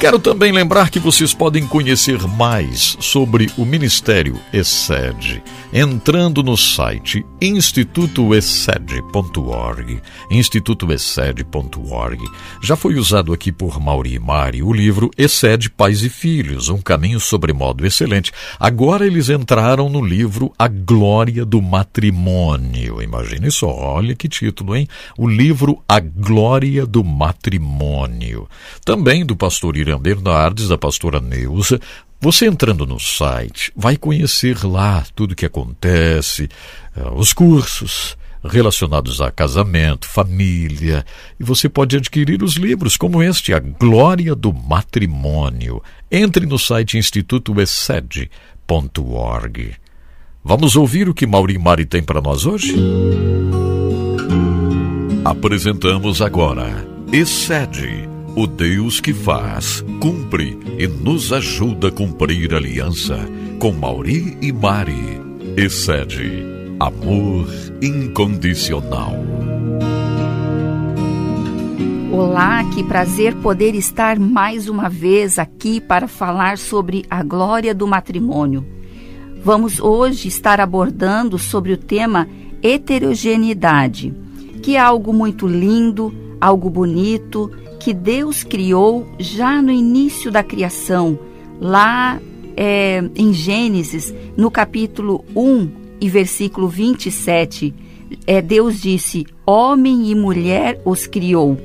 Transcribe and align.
Quero 0.00 0.18
também 0.18 0.50
lembrar 0.50 0.88
que 0.88 0.98
vocês 0.98 1.34
podem 1.34 1.66
conhecer 1.66 2.26
mais 2.26 2.96
sobre 3.00 3.50
o 3.58 3.66
Ministério 3.66 4.40
ESED 4.50 5.42
entrando 5.72 6.42
no 6.42 6.56
site 6.56 7.24
institutoessed.org. 7.40 10.02
institutoessed.org. 10.30 12.24
Já 12.60 12.74
foi 12.76 12.96
usado 12.96 13.32
aqui 13.32 13.52
por 13.52 13.80
Mauri 13.80 14.14
e 14.14 14.18
Mari 14.18 14.62
o 14.62 14.72
livro 14.72 15.10
Excede 15.16 15.70
Pais 15.70 16.02
e 16.02 16.08
Filhos, 16.08 16.68
um 16.68 16.78
caminho 16.78 17.20
sobremodo 17.20 17.86
excelente. 17.86 18.32
Agora 18.58 19.06
eles 19.06 19.28
entraram 19.28 19.88
no 19.88 20.04
livro 20.04 20.52
A 20.58 20.66
Glória 20.66 21.44
do 21.44 21.62
Matrimônio. 21.62 23.00
Imagine 23.02 23.48
só, 23.50 23.68
olha 23.68 24.14
que 24.14 24.28
título, 24.28 24.76
hein? 24.76 24.88
O 25.16 25.28
livro 25.28 25.82
A 25.88 26.00
Glória 26.00 26.84
do 26.84 27.04
Matrimônio. 27.04 28.48
Também 28.84 29.24
do 29.24 29.36
pastor 29.36 29.76
Irã 29.90 29.98
Bernardes, 29.98 30.68
da 30.68 30.78
pastora 30.78 31.20
Neuza. 31.20 31.80
Você 32.20 32.46
entrando 32.46 32.86
no 32.86 33.00
site, 33.00 33.72
vai 33.74 33.96
conhecer 33.96 34.64
lá 34.64 35.04
tudo 35.14 35.32
o 35.32 35.34
que 35.34 35.46
acontece, 35.46 36.48
eh, 36.96 37.08
os 37.14 37.32
cursos 37.32 38.16
relacionados 38.42 39.20
a 39.20 39.30
casamento, 39.30 40.08
família, 40.08 41.04
e 41.38 41.44
você 41.44 41.68
pode 41.68 41.94
adquirir 41.96 42.42
os 42.42 42.54
livros 42.54 42.96
como 42.96 43.22
este, 43.22 43.52
A 43.52 43.58
Glória 43.58 44.34
do 44.34 44.50
Matrimônio. 44.52 45.82
Entre 46.10 46.46
no 46.46 46.58
site 46.58 46.96
institutoessed.org. 46.96 49.74
Vamos 50.42 50.74
ouvir 50.74 51.06
o 51.08 51.14
que 51.14 51.26
Mauri 51.26 51.58
Mari 51.58 51.84
tem 51.84 52.02
para 52.02 52.20
nós 52.20 52.46
hoje? 52.46 52.74
Apresentamos 55.22 56.22
agora 56.22 56.88
Excede 57.12 58.09
o 58.36 58.46
Deus 58.46 59.00
que 59.00 59.12
faz, 59.12 59.84
cumpre 60.00 60.58
e 60.78 60.86
nos 60.86 61.32
ajuda 61.32 61.88
a 61.88 61.92
cumprir 61.92 62.54
aliança 62.54 63.18
com 63.58 63.72
Mauri 63.72 64.36
e 64.40 64.52
Mari. 64.52 65.20
Excede 65.56 66.44
amor 66.78 67.48
incondicional. 67.82 69.14
Olá, 72.12 72.64
que 72.72 72.84
prazer 72.84 73.34
poder 73.36 73.74
estar 73.74 74.18
mais 74.18 74.68
uma 74.68 74.88
vez 74.88 75.38
aqui 75.38 75.80
para 75.80 76.06
falar 76.06 76.58
sobre 76.58 77.04
a 77.10 77.22
glória 77.22 77.74
do 77.74 77.86
matrimônio. 77.86 78.64
Vamos 79.42 79.80
hoje 79.80 80.28
estar 80.28 80.60
abordando 80.60 81.38
sobre 81.38 81.72
o 81.72 81.76
tema 81.76 82.28
heterogeneidade, 82.62 84.14
que 84.62 84.76
é 84.76 84.78
algo 84.78 85.12
muito 85.12 85.46
lindo, 85.46 86.14
algo 86.40 86.68
bonito 86.68 87.50
que 87.80 87.94
Deus 87.94 88.44
criou 88.44 89.06
já 89.18 89.62
no 89.62 89.72
início 89.72 90.30
da 90.30 90.42
criação, 90.42 91.18
lá 91.58 92.20
é, 92.54 93.02
em 93.16 93.32
Gênesis, 93.32 94.14
no 94.36 94.50
capítulo 94.50 95.24
1 95.34 95.70
e 95.98 96.08
versículo 96.08 96.68
27. 96.68 97.74
É, 98.26 98.42
Deus 98.42 98.82
disse: 98.82 99.26
Homem 99.46 100.10
e 100.10 100.14
mulher 100.14 100.80
os 100.84 101.06
criou. 101.06 101.56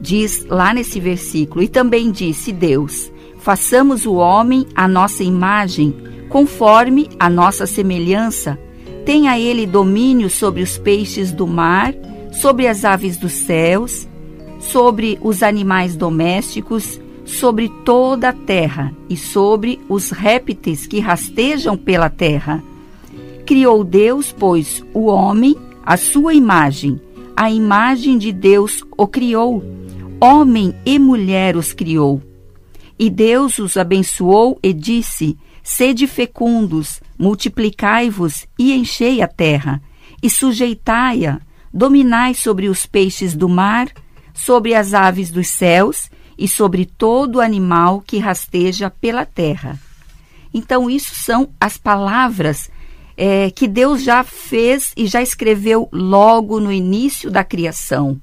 Diz 0.00 0.44
lá 0.46 0.74
nesse 0.74 0.98
versículo. 0.98 1.62
E 1.62 1.68
também 1.68 2.10
disse 2.10 2.50
Deus: 2.52 3.12
Façamos 3.38 4.04
o 4.04 4.14
homem 4.14 4.66
à 4.74 4.88
nossa 4.88 5.22
imagem, 5.22 5.94
conforme 6.28 7.08
a 7.20 7.30
nossa 7.30 7.66
semelhança. 7.66 8.58
Tenha 9.06 9.38
ele 9.38 9.64
domínio 9.64 10.28
sobre 10.28 10.62
os 10.62 10.76
peixes 10.76 11.30
do 11.30 11.46
mar, 11.46 11.94
sobre 12.32 12.66
as 12.66 12.84
aves 12.84 13.16
dos 13.16 13.32
céus 13.32 14.08
sobre 14.70 15.18
os 15.22 15.42
animais 15.42 15.96
domésticos, 15.96 17.00
sobre 17.24 17.68
toda 17.84 18.30
a 18.30 18.32
terra 18.32 18.92
e 19.08 19.16
sobre 19.16 19.80
os 19.88 20.10
répteis 20.10 20.86
que 20.86 21.00
rastejam 21.00 21.76
pela 21.76 22.10
terra. 22.10 22.62
Criou 23.46 23.84
Deus, 23.84 24.32
pois, 24.32 24.84
o 24.92 25.06
homem, 25.06 25.56
a 25.84 25.96
sua 25.96 26.34
imagem, 26.34 27.00
a 27.36 27.50
imagem 27.50 28.16
de 28.16 28.32
Deus 28.32 28.82
o 28.96 29.06
criou, 29.06 29.62
homem 30.20 30.74
e 30.84 30.98
mulher 30.98 31.56
os 31.56 31.72
criou. 31.72 32.22
E 32.98 33.10
Deus 33.10 33.58
os 33.58 33.76
abençoou 33.76 34.58
e 34.62 34.72
disse: 34.72 35.36
Sede 35.62 36.06
fecundos, 36.06 37.00
multiplicai-vos 37.18 38.46
e 38.58 38.72
enchei 38.72 39.20
a 39.20 39.28
terra, 39.28 39.82
e 40.22 40.30
sujeitai-a, 40.30 41.40
dominai 41.72 42.34
sobre 42.34 42.68
os 42.68 42.86
peixes 42.86 43.34
do 43.34 43.48
mar, 43.48 43.88
sobre 44.34 44.74
as 44.74 44.92
aves 44.92 45.30
dos 45.30 45.48
céus 45.48 46.10
e 46.36 46.48
sobre 46.48 46.84
todo 46.84 47.40
animal 47.40 48.02
que 48.04 48.18
rasteja 48.18 48.90
pela 48.90 49.24
terra. 49.24 49.78
Então, 50.52 50.90
isso 50.90 51.14
são 51.14 51.48
as 51.60 51.78
palavras 51.78 52.68
é, 53.16 53.50
que 53.50 53.68
Deus 53.68 54.02
já 54.02 54.22
fez 54.24 54.92
e 54.96 55.06
já 55.06 55.22
escreveu 55.22 55.88
logo 55.92 56.60
no 56.60 56.72
início 56.72 57.30
da 57.30 57.44
criação. 57.44 58.20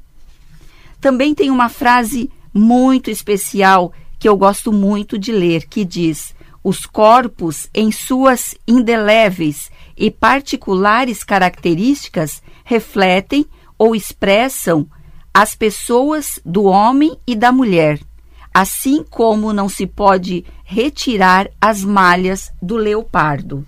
Também 1.00 1.34
tem 1.34 1.50
uma 1.50 1.70
frase 1.70 2.30
muito 2.54 3.10
especial 3.10 3.92
que 4.20 4.28
eu 4.30 4.38
gosto 4.38 4.72
muito 4.72 5.18
de 5.18 5.32
ler, 5.32 5.66
que 5.68 5.84
diz: 5.84 6.36
Os 6.64 6.86
corpos, 6.86 7.68
em 7.74 7.92
suas 7.92 8.54
indeléveis 8.68 9.72
e 9.98 10.12
particulares 10.12 11.24
características, 11.24 12.42
refletem 12.64 13.46
ou 13.78 13.96
expressam 13.96 14.88
as 15.34 15.56
pessoas 15.56 16.40
do 16.46 16.66
homem 16.66 17.18
e 17.26 17.36
da 17.36 17.52
mulher, 17.52 18.00
assim 18.54 19.04
como 19.10 19.54
não 19.54 19.70
se 19.70 19.88
pode 19.88 20.46
retirar 20.64 21.50
as 21.60 21.84
malhas 21.84 22.52
do 22.62 22.76
leopardo. 22.76 23.66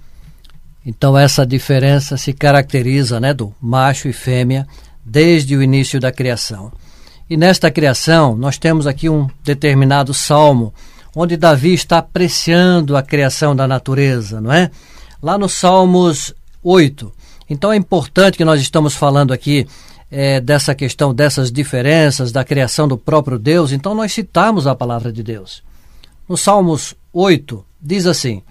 Então 0.86 1.18
essa 1.18 1.46
diferença 1.46 2.18
se 2.18 2.34
caracteriza, 2.34 3.20
né, 3.20 3.34
do 3.34 3.54
macho 3.62 4.08
e 4.08 4.14
fêmea 4.14 4.68
desde 5.04 5.56
o 5.56 5.64
início 5.64 6.00
da 6.00 6.12
criação. 6.12 6.72
E 7.30 7.38
nesta 7.38 7.72
criação, 7.72 8.36
nós 8.36 8.58
temos 8.58 8.86
aqui 8.86 9.10
um 9.10 9.30
determinado 9.44 10.14
salmo 10.14 10.74
onde 11.16 11.38
Davi 11.38 11.74
está 11.74 12.00
apreciando 12.00 12.98
a 12.98 13.04
criação 13.04 13.56
da 13.56 13.68
natureza, 13.68 14.42
não 14.42 14.52
é? 14.52 14.70
Lá 15.22 15.38
no 15.38 15.48
Salmos 15.48 16.34
8. 16.62 17.12
Então 17.50 17.72
é 17.72 17.76
importante 17.76 18.38
que 18.38 18.46
nós 18.46 18.60
estamos 18.60 18.96
falando 18.96 19.32
aqui 19.32 19.68
é, 20.14 20.40
dessa 20.40 20.76
questão 20.76 21.14
dessas 21.14 21.52
diferenças 21.52 22.32
da 22.32 22.44
criação 22.44 22.88
do 22.88 22.98
próprio 22.98 23.40
Deus, 23.40 23.72
então 23.72 23.96
nós 23.96 24.14
citamos 24.14 24.68
a 24.68 24.76
palavra 24.76 25.12
de 25.12 25.24
Deus. 25.24 25.64
No 26.30 26.38
Salmos 26.38 26.96
8, 27.12 27.66
diz 27.82 28.06
assim: 28.06 28.44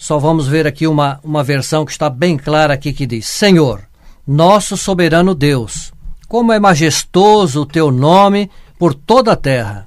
só 0.00 0.18
vamos 0.18 0.48
ver 0.48 0.66
aqui 0.66 0.86
uma, 0.86 1.20
uma 1.22 1.44
versão 1.44 1.84
que 1.84 1.92
está 1.92 2.08
bem 2.08 2.38
clara 2.38 2.72
aqui 2.72 2.90
que 2.90 3.06
diz: 3.06 3.28
Senhor, 3.28 3.82
nosso 4.26 4.74
soberano 4.74 5.34
Deus, 5.34 5.92
como 6.26 6.54
é 6.54 6.58
majestoso 6.58 7.60
o 7.60 7.66
teu 7.66 7.90
nome 7.90 8.50
por 8.78 8.94
toda 8.94 9.32
a 9.32 9.36
terra. 9.36 9.86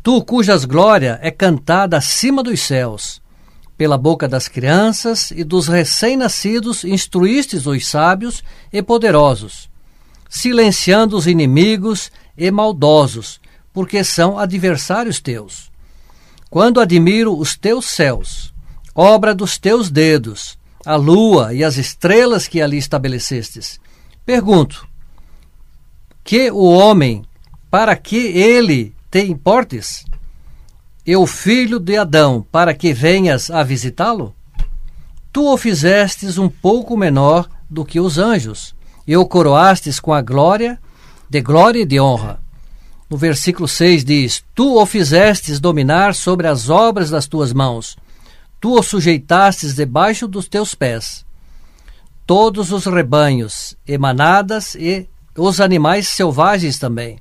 Tu, 0.00 0.22
cujas 0.22 0.64
glória 0.64 1.18
é 1.20 1.32
cantada 1.32 1.96
acima 1.96 2.40
dos 2.40 2.60
céus, 2.60 3.20
pela 3.76 3.98
boca 3.98 4.26
das 4.26 4.48
crianças 4.48 5.30
e 5.30 5.44
dos 5.44 5.68
recém-nascidos 5.68 6.84
instruístes 6.84 7.66
os 7.66 7.86
sábios 7.86 8.42
e 8.72 8.82
poderosos, 8.82 9.68
silenciando 10.28 11.16
os 11.16 11.26
inimigos 11.26 12.10
e 12.36 12.50
maldosos, 12.50 13.40
porque 13.72 14.02
são 14.02 14.38
adversários 14.38 15.20
teus. 15.20 15.70
Quando 16.48 16.80
admiro 16.80 17.36
os 17.36 17.56
teus 17.56 17.86
céus, 17.86 18.52
obra 18.94 19.34
dos 19.34 19.58
teus 19.58 19.90
dedos, 19.90 20.58
a 20.84 20.96
lua 20.96 21.52
e 21.52 21.62
as 21.62 21.76
estrelas 21.76 22.48
que 22.48 22.62
ali 22.62 22.78
estabelecestes, 22.78 23.78
pergunto: 24.24 24.88
que 26.24 26.50
o 26.50 26.64
homem, 26.64 27.24
para 27.70 27.94
que 27.94 28.16
ele 28.16 28.94
te 29.10 29.20
importes? 29.20 30.04
E 31.06 31.14
o 31.14 31.26
filho 31.26 31.78
de 31.78 31.96
Adão, 31.96 32.44
para 32.50 32.74
que 32.74 32.92
venhas 32.92 33.50
a 33.50 33.62
visitá-lo? 33.62 34.34
Tu 35.32 35.52
o 35.52 35.56
fizestes 35.56 36.36
um 36.36 36.48
pouco 36.48 36.96
menor 36.96 37.48
do 37.70 37.84
que 37.84 38.00
os 38.00 38.18
anjos, 38.18 38.74
e 39.06 39.16
o 39.16 39.24
coroastes 39.24 40.00
com 40.00 40.12
a 40.12 40.20
glória, 40.20 40.80
de 41.30 41.40
glória 41.40 41.82
e 41.82 41.86
de 41.86 42.00
honra. 42.00 42.40
No 43.08 43.16
versículo 43.16 43.68
6 43.68 44.04
diz: 44.04 44.44
Tu 44.52 44.76
o 44.76 44.84
fizestes 44.84 45.60
dominar 45.60 46.12
sobre 46.12 46.48
as 46.48 46.68
obras 46.68 47.08
das 47.08 47.28
tuas 47.28 47.52
mãos, 47.52 47.96
tu 48.60 48.76
o 48.76 48.82
sujeitastes 48.82 49.76
debaixo 49.76 50.26
dos 50.26 50.48
teus 50.48 50.74
pés. 50.74 51.24
Todos 52.26 52.72
os 52.72 52.84
rebanhos, 52.86 53.76
emanadas 53.86 54.74
e 54.74 55.08
os 55.36 55.60
animais 55.60 56.08
selvagens 56.08 56.80
também, 56.80 57.20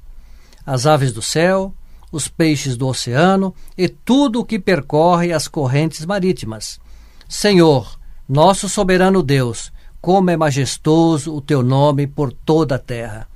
as 0.66 0.88
aves 0.88 1.12
do 1.12 1.22
céu, 1.22 1.72
os 2.12 2.28
peixes 2.28 2.78
do 2.78 2.88
oceano 2.88 3.54
e 3.78 3.88
tudo 3.88 4.40
o 4.40 4.46
que 4.46 4.60
percorre 4.60 5.34
as 5.34 5.48
correntes 5.48 6.06
marítimas. 6.06 6.80
Senhor, 7.28 8.00
nosso 8.28 8.70
soberano 8.70 9.22
Deus, 9.22 9.72
como 10.02 10.30
é 10.30 10.38
majestoso 10.38 11.34
o 11.34 11.42
teu 11.42 11.64
nome 11.64 12.08
por 12.08 12.32
toda 12.32 12.76
a 12.76 12.80
terra. 12.80 13.28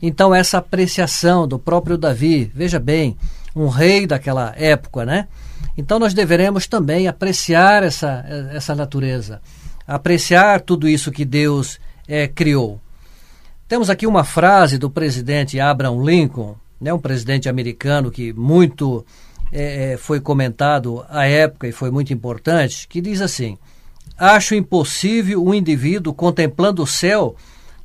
Então, 0.00 0.34
essa 0.34 0.58
apreciação 0.58 1.46
do 1.46 1.58
próprio 1.58 1.98
Davi, 1.98 2.50
veja 2.54 2.78
bem, 2.78 3.16
um 3.54 3.68
rei 3.68 4.06
daquela 4.06 4.54
época, 4.56 5.04
né? 5.04 5.26
Então 5.78 5.98
nós 6.00 6.12
deveremos 6.12 6.66
também 6.66 7.06
apreciar 7.06 7.84
essa, 7.84 8.24
essa 8.52 8.74
natureza, 8.74 9.40
apreciar 9.86 10.60
tudo 10.60 10.88
isso 10.88 11.12
que 11.12 11.24
Deus 11.24 11.78
é, 12.06 12.26
criou. 12.26 12.80
Temos 13.68 13.88
aqui 13.88 14.04
uma 14.04 14.24
frase 14.24 14.76
do 14.76 14.90
presidente 14.90 15.60
Abraham 15.60 16.02
Lincoln, 16.02 16.56
né, 16.80 16.92
um 16.92 16.98
presidente 16.98 17.48
americano 17.48 18.10
que 18.10 18.32
muito 18.32 19.04
é, 19.52 19.96
foi 19.98 20.20
comentado 20.20 21.04
à 21.08 21.26
época 21.26 21.66
e 21.66 21.72
foi 21.72 21.90
muito 21.90 22.12
importante, 22.12 22.86
que 22.88 23.00
diz 23.00 23.20
assim: 23.20 23.58
Acho 24.16 24.54
impossível 24.54 25.44
um 25.44 25.54
indivíduo 25.54 26.14
contemplando 26.14 26.82
o 26.82 26.86
céu 26.86 27.36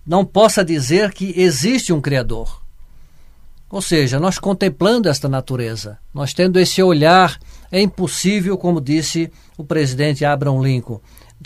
não 0.05 0.25
possa 0.25 0.63
dizer 0.63 1.13
que 1.13 1.33
existe 1.39 1.93
um 1.93 2.01
Criador. 2.01 2.61
Ou 3.69 3.81
seja, 3.81 4.19
nós 4.19 4.37
contemplando 4.37 5.09
esta 5.09 5.27
natureza, 5.27 5.97
nós 6.13 6.33
tendo 6.33 6.59
esse 6.59 6.83
olhar, 6.83 7.39
é 7.71 7.81
impossível, 7.81 8.57
como 8.57 8.79
disse 8.79 9.31
o 9.57 9.63
presidente 9.63 10.23
Abraham 10.23 10.61
Lincoln, 10.61 11.01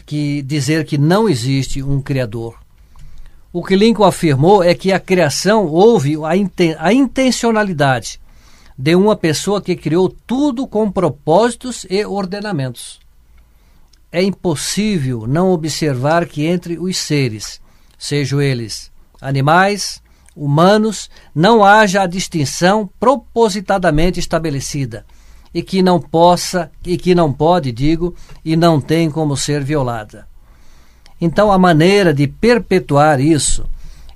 que 0.05 0.41
dizer 0.41 0.85
que 0.85 0.97
não 0.97 1.29
existe 1.29 1.81
um 1.81 2.01
Criador. 2.01 2.55
O 3.57 3.63
que 3.63 3.75
Lincoln 3.75 4.04
afirmou 4.04 4.63
é 4.63 4.75
que 4.75 4.94
a 4.94 5.00
criação 5.00 5.65
houve 5.65 6.15
a, 6.24 6.38
inten 6.38 6.75
a 6.77 6.94
intencionalidade 6.94 8.21
de 8.77 8.94
uma 8.94 9.15
pessoa 9.15 9.59
que 9.59 9.75
criou 9.75 10.15
tudo 10.27 10.68
com 10.68 10.92
propósitos 10.92 11.83
e 11.89 12.06
ordenamentos. 12.06 13.00
É 14.12 14.21
impossível 14.21 15.25
não 15.25 15.50
observar 15.50 16.27
que 16.27 16.45
entre 16.45 16.77
os 16.77 17.00
seres, 17.00 17.59
sejam 17.98 18.39
eles 18.39 18.92
animais, 19.19 20.04
humanos, 20.36 21.09
não 21.33 21.63
haja 21.63 22.04
a 22.04 22.06
distinção 22.06 22.88
propositadamente 23.00 24.19
estabelecida 24.19 25.04
e 25.51 25.63
que 25.63 25.81
não 25.81 26.00
possa 26.00 26.69
e 26.86 26.95
que 26.95 27.15
não 27.15 27.33
pode, 27.33 27.71
digo, 27.71 28.13
e 28.45 28.56
não 28.56 28.80
tem 28.80 29.09
como 29.09 29.36
ser 29.36 29.63
violada. 29.63 30.26
Então, 31.19 31.51
a 31.51 31.57
maneira 31.57 32.13
de 32.13 32.27
perpetuar 32.27 33.19
isso, 33.19 33.65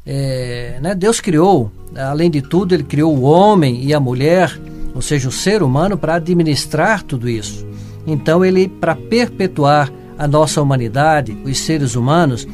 é, 0.05 0.77
né, 0.81 0.93
Deus 0.93 1.19
criou, 1.19 1.71
além 1.95 2.29
de 2.29 2.41
tudo, 2.41 2.75
Ele 2.75 2.83
criou 2.83 3.15
o 3.15 3.23
homem 3.23 3.83
e 3.83 3.93
a 3.93 3.99
mulher, 3.99 4.59
ou 4.93 5.01
seja, 5.01 5.27
o 5.27 5.31
ser 5.31 5.63
humano, 5.63 5.97
para 5.97 6.15
administrar 6.15 7.01
tudo 7.01 7.27
isso. 7.27 7.65
Então, 8.05 8.45
Ele, 8.45 8.67
para 8.67 8.95
perpetuar 8.95 9.91
a 10.17 10.27
nossa 10.27 10.61
humanidade, 10.61 11.35
os 11.43 11.59
seres 11.59 11.95
humanos, 11.95 12.47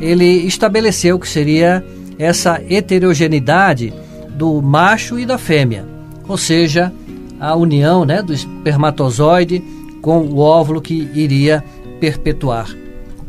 Ele 0.00 0.24
estabeleceu 0.24 1.18
que 1.18 1.28
seria 1.28 1.82
essa 2.18 2.60
heterogeneidade 2.68 3.92
do 4.36 4.60
macho 4.60 5.18
e 5.18 5.24
da 5.24 5.38
fêmea, 5.38 5.86
ou 6.28 6.36
seja, 6.36 6.92
a 7.40 7.56
união 7.56 8.04
né, 8.04 8.22
do 8.22 8.34
espermatozoide 8.34 9.62
com 10.02 10.18
o 10.18 10.38
óvulo 10.38 10.80
que 10.80 11.10
iria 11.14 11.64
perpetuar 11.98 12.83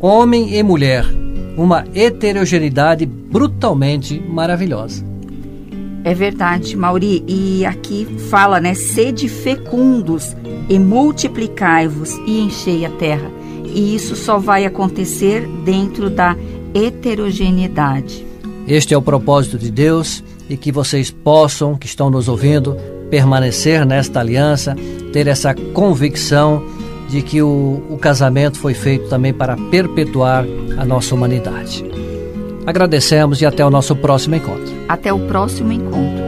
homem 0.05 0.55
e 0.55 0.61
mulher, 0.61 1.03
uma 1.57 1.83
heterogeneidade 1.95 3.07
brutalmente 3.07 4.19
maravilhosa. 4.19 5.03
É 6.03 6.13
verdade, 6.13 6.77
Mauri, 6.77 7.23
e 7.27 7.65
aqui 7.65 8.05
fala, 8.29 8.59
né, 8.59 8.75
sede 8.75 9.27
fecundos 9.27 10.37
e 10.69 10.77
multiplicai-vos 10.77 12.13
e 12.27 12.39
enchei 12.41 12.85
a 12.85 12.89
terra. 12.91 13.31
E 13.63 13.95
isso 13.95 14.15
só 14.15 14.37
vai 14.37 14.63
acontecer 14.63 15.47
dentro 15.65 16.07
da 16.07 16.37
heterogeneidade. 16.75 18.23
Este 18.67 18.93
é 18.93 18.97
o 18.97 19.01
propósito 19.01 19.57
de 19.57 19.71
Deus 19.71 20.23
e 20.47 20.55
que 20.55 20.71
vocês 20.71 21.09
possam, 21.09 21.75
que 21.75 21.87
estão 21.87 22.11
nos 22.11 22.27
ouvindo, 22.27 22.77
permanecer 23.09 23.83
nesta 23.83 24.19
aliança, 24.19 24.75
ter 25.11 25.25
essa 25.25 25.55
convicção 25.55 26.63
de 27.07 27.21
que 27.21 27.41
o, 27.41 27.83
o 27.89 27.97
casamento 27.97 28.57
foi 28.57 28.73
feito 28.73 29.09
também 29.09 29.33
para 29.33 29.55
perpetuar 29.55 30.45
a 30.77 30.85
nossa 30.85 31.13
humanidade. 31.13 31.85
Agradecemos 32.65 33.41
e 33.41 33.45
até 33.45 33.63
o 33.65 33.69
nosso 33.69 33.95
próximo 33.95 34.35
encontro. 34.35 34.73
Até 34.87 35.13
o 35.13 35.19
próximo 35.19 35.71
encontro. 35.71 36.25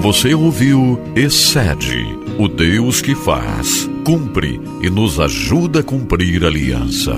Você 0.00 0.34
ouviu 0.34 1.00
Excede, 1.14 2.18
o 2.38 2.48
Deus 2.48 3.00
que 3.00 3.14
faz, 3.14 3.88
cumpre 4.04 4.60
e 4.80 4.90
nos 4.90 5.20
ajuda 5.20 5.80
a 5.80 5.82
cumprir 5.82 6.44
a 6.44 6.48
aliança. 6.48 7.14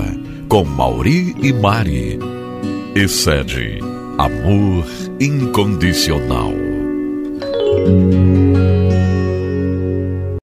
Com 0.47 0.63
Mauri 0.63 1.35
e 1.41 1.51
Mari. 1.51 2.19
Excede, 2.95 3.79
amor 4.17 4.85
incondicional. 5.19 6.53